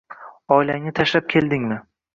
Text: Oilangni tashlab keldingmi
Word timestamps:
Oilangni 0.55 0.95
tashlab 1.01 1.31
keldingmi 1.37 1.83